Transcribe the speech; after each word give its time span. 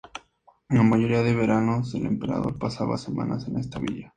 La 0.69 0.81
mayoría 0.81 1.21
de 1.21 1.35
veranos, 1.35 1.93
el 1.93 2.07
emperador 2.07 2.57
pasaba 2.57 2.97
semanas 2.97 3.47
en 3.47 3.59
esta 3.59 3.77
villa. 3.77 4.09